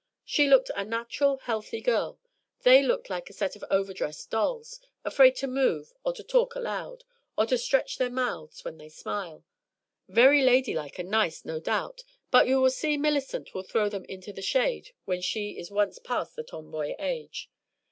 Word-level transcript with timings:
She 0.25 0.47
looked 0.49 0.71
a 0.75 0.83
natural, 0.83 1.37
healthy 1.37 1.79
girl; 1.79 2.19
they 2.63 2.81
looked 2.81 3.11
like 3.11 3.29
a 3.29 3.33
set 3.33 3.55
of 3.55 3.63
overdressed 3.69 4.31
dolls, 4.31 4.79
afraid 5.05 5.35
to 5.35 5.45
move 5.47 5.93
or 6.03 6.11
to 6.13 6.23
talk 6.23 6.55
loud, 6.55 7.03
or 7.37 7.45
to 7.45 7.55
stretch 7.55 7.99
their 7.99 8.09
mouths 8.09 8.65
when 8.65 8.79
they 8.79 8.89
smile; 8.89 9.45
very 10.09 10.41
ladylike 10.41 10.97
and 10.97 11.11
nice, 11.11 11.45
no 11.45 11.59
doubt, 11.59 12.01
but 12.31 12.47
you 12.47 12.59
will 12.59 12.71
see 12.71 12.97
Millicent 12.97 13.53
will 13.53 13.61
throw 13.61 13.89
them 13.89 14.05
into 14.05 14.33
the 14.33 14.41
shade 14.41 14.89
when 15.05 15.21
she 15.21 15.51
is 15.51 15.69
once 15.69 15.99
past 15.99 16.35
the 16.35 16.41
tomboy 16.41 16.95
age. 16.97 17.51